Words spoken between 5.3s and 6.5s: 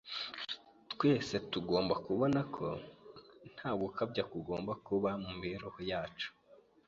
mibereho yacu